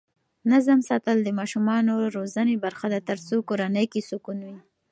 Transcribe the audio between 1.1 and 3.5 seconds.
د ماشومانو روزنې برخه ده ترڅو